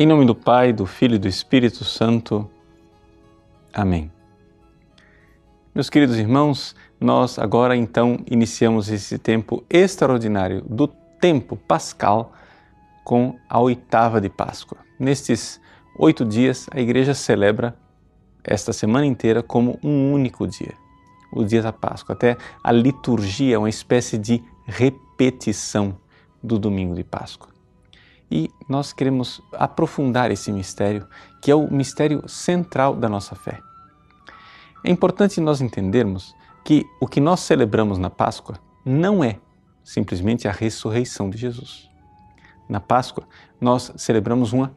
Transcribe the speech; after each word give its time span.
Em 0.00 0.06
nome 0.06 0.24
do 0.24 0.32
Pai, 0.32 0.72
do 0.72 0.86
Filho 0.86 1.16
e 1.16 1.18
do 1.18 1.26
Espírito 1.26 1.82
Santo. 1.82 2.48
Amém. 3.74 4.12
Meus 5.74 5.90
queridos 5.90 6.16
irmãos, 6.16 6.76
nós 7.00 7.36
agora 7.36 7.74
então 7.74 8.20
iniciamos 8.30 8.88
esse 8.90 9.18
tempo 9.18 9.64
extraordinário 9.68 10.62
do 10.62 10.86
tempo 10.86 11.56
pascal 11.56 12.32
com 13.02 13.36
a 13.48 13.58
oitava 13.58 14.20
de 14.20 14.28
Páscoa. 14.28 14.78
Nestes 15.00 15.60
oito 15.98 16.24
dias, 16.24 16.68
a 16.70 16.80
Igreja 16.80 17.12
celebra 17.12 17.76
esta 18.44 18.72
semana 18.72 19.04
inteira 19.04 19.42
como 19.42 19.80
um 19.82 20.12
único 20.12 20.46
dia, 20.46 20.74
o 21.32 21.42
dia 21.42 21.60
da 21.60 21.72
Páscoa. 21.72 22.12
Até 22.12 22.36
a 22.62 22.70
liturgia 22.70 23.56
é 23.56 23.58
uma 23.58 23.68
espécie 23.68 24.16
de 24.16 24.44
repetição 24.64 25.98
do 26.40 26.56
domingo 26.56 26.94
de 26.94 27.02
Páscoa 27.02 27.57
e 28.30 28.50
nós 28.68 28.92
queremos 28.92 29.40
aprofundar 29.52 30.30
esse 30.30 30.52
mistério, 30.52 31.06
que 31.40 31.50
é 31.50 31.54
o 31.54 31.72
mistério 31.72 32.28
central 32.28 32.94
da 32.94 33.08
nossa 33.08 33.34
fé. 33.34 33.60
É 34.84 34.90
importante 34.90 35.40
nós 35.40 35.60
entendermos 35.60 36.34
que 36.64 36.84
o 37.00 37.06
que 37.06 37.20
nós 37.20 37.40
celebramos 37.40 37.98
na 37.98 38.10
Páscoa 38.10 38.58
não 38.84 39.24
é 39.24 39.38
simplesmente 39.82 40.46
a 40.46 40.52
ressurreição 40.52 41.30
de 41.30 41.38
Jesus. 41.38 41.88
Na 42.68 42.80
Páscoa, 42.80 43.24
nós 43.60 43.90
celebramos 43.96 44.52
uma 44.52 44.74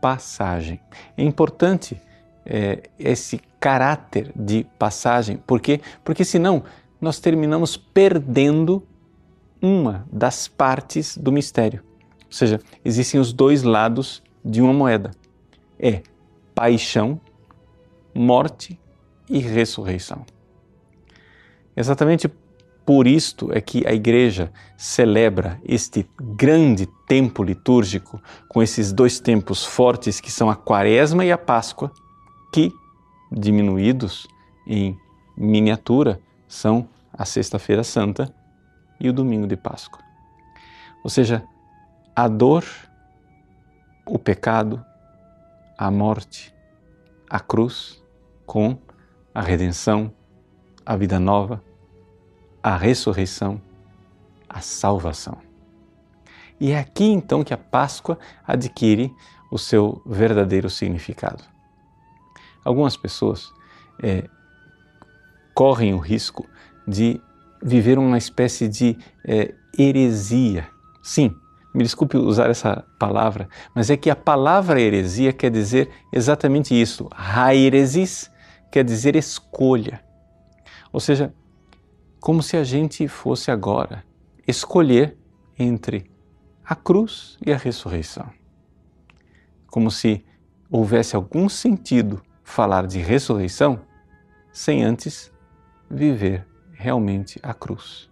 passagem. 0.00 0.80
É 1.16 1.24
importante 1.24 2.00
é, 2.44 2.88
esse 2.98 3.40
caráter 3.58 4.32
de 4.36 4.64
passagem, 4.78 5.36
por 5.36 5.60
quê? 5.60 5.80
Porque 6.04 6.24
senão 6.24 6.62
nós 7.00 7.18
terminamos 7.18 7.76
perdendo 7.76 8.86
uma 9.60 10.06
das 10.12 10.46
partes 10.46 11.16
do 11.16 11.32
mistério. 11.32 11.82
Ou 12.26 12.32
seja, 12.32 12.60
existem 12.84 13.20
os 13.20 13.32
dois 13.32 13.62
lados 13.62 14.22
de 14.44 14.60
uma 14.60 14.72
moeda. 14.72 15.10
É 15.78 16.02
paixão, 16.54 17.20
morte 18.14 18.78
e 19.28 19.38
ressurreição. 19.38 20.24
Exatamente 21.76 22.30
por 22.86 23.06
isto 23.08 23.50
é 23.52 23.60
que 23.60 23.86
a 23.86 23.92
igreja 23.92 24.52
celebra 24.76 25.60
este 25.64 26.08
grande 26.20 26.86
tempo 27.08 27.42
litúrgico 27.42 28.22
com 28.48 28.62
esses 28.62 28.92
dois 28.92 29.18
tempos 29.18 29.64
fortes 29.64 30.20
que 30.20 30.30
são 30.30 30.48
a 30.48 30.54
Quaresma 30.54 31.24
e 31.24 31.32
a 31.32 31.36
Páscoa, 31.36 31.90
que 32.52 32.72
diminuídos 33.30 34.28
em 34.66 34.96
miniatura 35.36 36.20
são 36.46 36.88
a 37.12 37.24
Sexta-feira 37.24 37.82
Santa 37.82 38.32
e 39.00 39.08
o 39.08 39.12
Domingo 39.12 39.48
de 39.48 39.56
Páscoa. 39.56 40.00
Ou 41.02 41.10
seja, 41.10 41.42
a 42.16 42.28
dor, 42.28 42.64
o 44.06 44.18
pecado, 44.18 44.82
a 45.76 45.90
morte, 45.90 46.54
a 47.28 47.38
cruz, 47.38 48.02
com 48.46 48.78
a 49.34 49.42
redenção, 49.42 50.10
a 50.84 50.96
vida 50.96 51.20
nova, 51.20 51.62
a 52.62 52.74
ressurreição, 52.74 53.60
a 54.48 54.62
salvação. 54.62 55.36
E 56.58 56.72
é 56.72 56.78
aqui 56.78 57.04
então 57.04 57.44
que 57.44 57.52
a 57.52 57.58
Páscoa 57.58 58.18
adquire 58.46 59.14
o 59.52 59.58
seu 59.58 60.00
verdadeiro 60.06 60.70
significado. 60.70 61.44
Algumas 62.64 62.96
pessoas 62.96 63.52
é, 64.02 64.26
correm 65.54 65.92
o 65.92 65.98
risco 65.98 66.48
de 66.88 67.20
viver 67.62 67.98
uma 67.98 68.16
espécie 68.16 68.68
de 68.68 68.96
é, 69.22 69.54
heresia. 69.78 70.66
Sim, 71.02 71.36
me 71.76 71.82
desculpe 71.82 72.16
usar 72.16 72.48
essa 72.48 72.82
palavra, 72.98 73.50
mas 73.74 73.90
é 73.90 73.98
que 73.98 74.08
a 74.08 74.16
palavra 74.16 74.80
heresia 74.80 75.30
quer 75.30 75.50
dizer 75.50 75.90
exatamente 76.10 76.74
isso. 76.74 77.06
Hairesis 77.14 78.30
quer 78.72 78.82
dizer 78.82 79.14
escolha. 79.14 80.02
Ou 80.90 80.98
seja, 80.98 81.34
como 82.18 82.42
se 82.42 82.56
a 82.56 82.64
gente 82.64 83.06
fosse 83.06 83.50
agora 83.50 84.02
escolher 84.48 85.18
entre 85.58 86.10
a 86.64 86.74
cruz 86.74 87.36
e 87.44 87.52
a 87.52 87.58
ressurreição. 87.58 88.30
Como 89.66 89.90
se 89.90 90.24
houvesse 90.70 91.14
algum 91.14 91.46
sentido 91.46 92.22
falar 92.42 92.86
de 92.86 93.00
ressurreição 93.00 93.80
sem 94.50 94.82
antes 94.82 95.30
viver 95.90 96.46
realmente 96.72 97.38
a 97.42 97.52
cruz. 97.52 98.08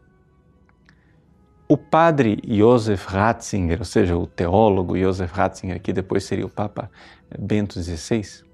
O 1.67 1.77
padre 1.77 2.39
Josef 2.47 3.07
Ratzinger, 3.09 3.79
ou 3.79 3.85
seja, 3.85 4.17
o 4.17 4.27
teólogo 4.27 4.99
Josef 4.99 5.33
Ratzinger, 5.35 5.81
que 5.81 5.93
depois 5.93 6.25
seria 6.25 6.45
o 6.45 6.51
Papa 6.51 6.91
Bento 7.39 7.81
XVI, 7.81 8.45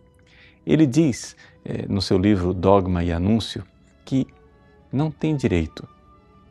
ele 0.65 0.87
diz 0.87 1.37
eh, 1.65 1.87
no 1.89 2.01
seu 2.01 2.17
livro 2.17 2.55
Dogma 2.55 3.03
e 3.03 3.13
Anúncio 3.13 3.65
que 4.05 4.27
não 4.93 5.11
tem 5.11 5.37
direito 5.37 5.89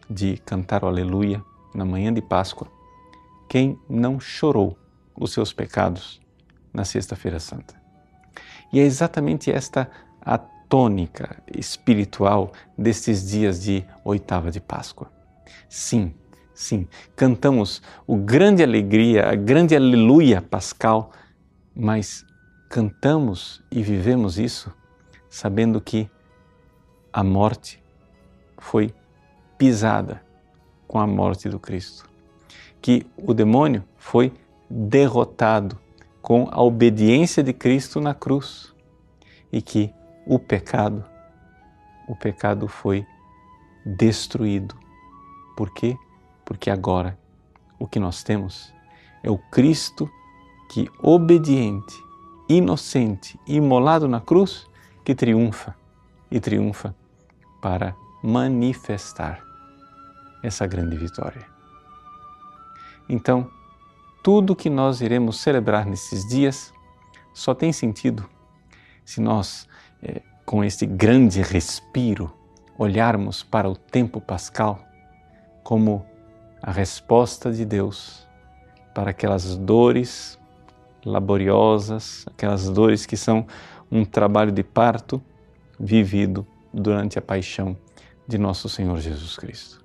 de 0.10 0.38
cantar 0.38 0.84
o 0.84 0.88
Aleluia 0.88 1.44
na 1.74 1.86
manhã 1.86 2.12
de 2.14 2.22
Páscoa 2.22 2.68
quem 3.50 3.80
não 3.90 4.20
chorou 4.20 4.78
os 5.20 5.34
seus 5.34 5.52
pecados 5.52 6.22
na 6.72 6.86
Sexta-feira 6.86 7.40
Santa. 7.40 7.74
E 8.72 8.80
é 8.80 8.84
exatamente 8.84 9.52
esta 9.52 9.90
a 10.22 10.38
tônica 10.38 11.42
espiritual 11.58 12.52
destes 12.78 13.28
dias 13.28 13.60
de 13.60 13.84
oitava 14.06 14.52
de 14.52 14.62
Páscoa. 14.62 15.12
Sim, 15.68 16.14
Sim, 16.60 16.90
cantamos 17.16 17.82
o 18.06 18.18
grande 18.18 18.62
alegria, 18.62 19.30
a 19.30 19.34
grande 19.34 19.74
aleluia 19.78 20.42
pascal, 20.42 21.14
mas 21.74 22.26
cantamos 22.70 23.64
e 23.72 23.82
vivemos 23.82 24.38
isso 24.38 24.70
sabendo 25.30 25.80
que 25.80 26.12
a 27.14 27.24
morte 27.24 27.82
foi 28.58 28.94
pisada 29.58 30.22
com 30.86 31.00
a 31.00 31.08
morte 31.08 31.48
do 31.48 31.58
Cristo, 31.60 32.10
que 32.82 33.08
o 33.16 33.34
demônio 33.34 33.86
foi 33.96 34.34
derrotado 34.70 35.80
com 36.22 36.50
a 36.52 36.62
obediência 36.62 37.42
de 37.42 37.54
Cristo 37.54 38.02
na 38.02 38.14
cruz 38.14 38.76
e 39.50 39.62
que 39.62 39.94
o 40.28 40.38
pecado, 40.38 41.06
o 42.06 42.18
pecado 42.18 42.68
foi 42.68 43.08
destruído. 43.86 44.76
Por 45.56 45.74
quê? 45.74 45.98
Porque 46.50 46.72
agora 46.72 47.16
o 47.78 47.86
que 47.86 48.00
nós 48.00 48.24
temos 48.24 48.74
é 49.22 49.30
o 49.30 49.38
Cristo 49.38 50.10
que, 50.72 50.90
obediente, 51.00 51.96
inocente, 52.50 53.40
imolado 53.46 54.08
na 54.08 54.20
cruz, 54.20 54.68
que 55.06 55.14
triunfa 55.14 55.76
e 56.32 56.40
triunfa 56.40 56.96
para 57.62 57.96
manifestar 58.24 59.44
essa 60.42 60.66
grande 60.66 60.98
vitória. 60.98 61.46
Então, 63.08 63.48
tudo 64.24 64.56
que 64.56 64.72
nós 64.72 65.02
iremos 65.02 65.40
celebrar 65.40 65.86
nesses 65.86 66.28
dias 66.28 66.74
só 67.32 67.54
tem 67.54 67.72
sentido 67.72 68.28
se 69.06 69.22
nós, 69.22 69.68
é, 70.02 70.24
com 70.48 70.64
este 70.64 70.88
grande 70.88 71.44
respiro, 71.44 72.34
olharmos 72.76 73.44
para 73.44 73.70
o 73.70 73.76
tempo 73.76 74.20
pascal 74.20 74.80
como 75.64 76.09
a 76.62 76.72
resposta 76.72 77.52
de 77.52 77.66
Deus 77.66 78.28
para 78.94 79.12
aquelas 79.12 79.56
dores 79.56 80.40
laboriosas, 81.06 82.26
aquelas 82.28 82.70
dores 82.70 83.06
que 83.06 83.16
são 83.16 83.46
um 83.92 84.04
trabalho 84.04 84.52
de 84.52 84.64
parto 84.64 85.22
vivido 85.80 86.46
durante 86.74 87.18
a 87.18 87.22
paixão 87.22 87.78
de 88.28 88.38
nosso 88.38 88.68
Senhor 88.70 88.98
Jesus 89.00 89.38
Cristo. 89.38 89.84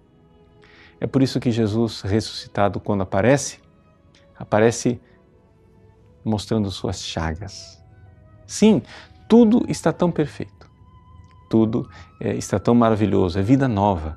É 1.01 1.07
por 1.07 1.23
isso 1.23 1.41
que 1.41 1.51
Jesus 1.51 2.03
ressuscitado, 2.03 2.81
quando 2.81 3.03
aparece, 3.03 3.59
aparece 4.37 5.01
mostrando 6.25 6.71
suas 6.71 7.03
chagas. 7.03 7.83
Sim, 8.47 8.83
tudo 9.29 9.65
está 9.69 9.93
tão 9.93 10.11
perfeito, 10.11 10.71
tudo 11.49 11.89
é, 12.21 12.35
está 12.35 12.59
tão 12.59 12.75
maravilhoso, 12.75 13.39
é 13.39 13.43
vida 13.43 13.69
nova. 13.69 14.17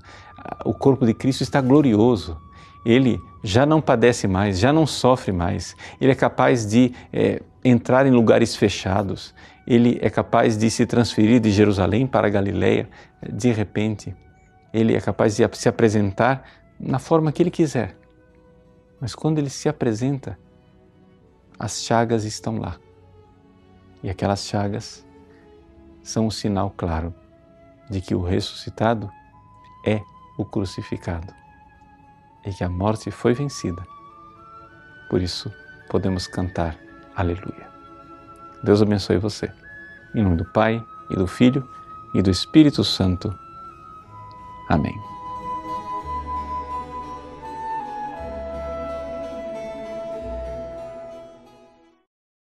O 0.65 0.73
corpo 0.73 1.05
de 1.05 1.13
Cristo 1.13 1.41
está 1.41 1.61
glorioso, 1.61 2.39
ele 2.85 3.19
já 3.43 3.65
não 3.65 3.81
padece 3.81 4.27
mais, 4.27 4.59
já 4.59 4.71
não 4.71 4.85
sofre 4.85 5.31
mais, 5.31 5.75
ele 5.99 6.11
é 6.11 6.15
capaz 6.15 6.65
de 6.65 6.93
é, 7.11 7.41
entrar 7.63 8.05
em 8.05 8.11
lugares 8.11 8.55
fechados, 8.55 9.33
ele 9.65 9.97
é 10.01 10.09
capaz 10.09 10.57
de 10.57 10.69
se 10.69 10.85
transferir 10.85 11.39
de 11.39 11.51
Jerusalém 11.51 12.07
para 12.07 12.29
Galiléia 12.29 12.89
de 13.29 13.51
repente, 13.51 14.15
ele 14.73 14.95
é 14.95 15.01
capaz 15.01 15.35
de 15.35 15.47
se 15.57 15.67
apresentar 15.67 16.43
na 16.79 16.99
forma 16.99 17.31
que 17.31 17.41
ele 17.41 17.51
quiser. 17.51 17.97
Mas 18.99 19.13
quando 19.13 19.39
ele 19.39 19.49
se 19.49 19.67
apresenta, 19.67 20.37
as 21.59 21.81
chagas 21.83 22.23
estão 22.23 22.57
lá. 22.57 22.77
E 24.03 24.09
aquelas 24.09 24.45
chagas 24.45 25.05
são 26.03 26.27
um 26.27 26.31
sinal 26.31 26.73
claro 26.75 27.13
de 27.89 27.99
que 28.01 28.15
o 28.15 28.21
ressuscitado 28.21 29.09
é 29.85 30.01
o 30.37 30.45
crucificado 30.45 31.33
e 32.45 32.53
que 32.53 32.63
a 32.63 32.69
morte 32.69 33.11
foi 33.11 33.33
vencida. 33.33 33.83
Por 35.09 35.21
isso, 35.21 35.51
podemos 35.89 36.27
cantar 36.27 36.77
Aleluia. 37.17 37.67
Deus 38.63 38.79
abençoe 38.79 39.17
você. 39.17 39.51
Em 40.13 40.21
nome 40.21 40.37
do 40.37 40.45
Pai, 40.45 40.85
e 41.09 41.15
do 41.15 41.25
Filho, 41.25 41.67
e 42.13 42.21
do 42.21 42.29
Espírito 42.29 42.83
Santo. 42.83 43.33
Amém. 44.69 45.16